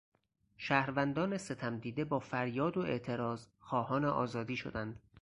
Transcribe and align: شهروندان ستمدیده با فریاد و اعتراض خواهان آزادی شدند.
شهروندان 0.57 1.37
ستمدیده 1.37 2.05
با 2.05 2.19
فریاد 2.19 2.77
و 2.77 2.81
اعتراض 2.81 3.47
خواهان 3.59 4.05
آزادی 4.05 4.55
شدند. 4.57 4.99